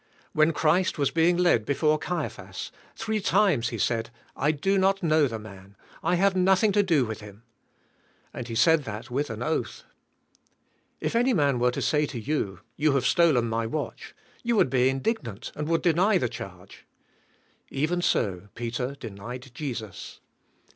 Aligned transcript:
When 0.33 0.51
Christ 0.51 0.97
was 0.97 1.11
being 1.11 1.37
led 1.37 1.63
before 1.63 1.99
Caiphas, 1.99 2.71
three 2.95 3.19
times 3.19 3.69
he 3.69 3.77
said, 3.77 4.09
"I 4.35 4.49
do 4.49 4.79
not 4.79 5.03
know 5.03 5.27
the 5.27 5.37
man. 5.37 5.75
I 6.01 6.15
have 6.15 6.35
nothing 6.35 6.71
to 6.71 6.81
do 6.81 7.05
with 7.05 7.19
Him." 7.19 7.43
And 8.33 8.47
he 8.47 8.55
said 8.55 8.85
that 8.85 9.11
with 9.11 9.29
an 9.29 9.43
oath. 9.43 9.83
If 10.99 11.15
any 11.15 11.35
man 11.35 11.59
were 11.59 11.69
to 11.69 11.83
say 11.83 12.07
to 12.07 12.19
you, 12.19 12.61
"You 12.75 12.93
have 12.95 13.05
stolen 13.05 13.47
my 13.47 13.67
watch," 13.67 14.15
you 14.41 14.55
would 14.55 14.71
be 14.71 14.89
indignant 14.89 15.51
and 15.53 15.67
would 15.67 15.83
deny 15.83 16.17
the 16.17 16.27
charge. 16.27 16.87
Kven 17.71 18.03
so 18.03 18.47
Peter 18.55 18.95
denied 18.95 19.51
Jesus. 19.53 20.19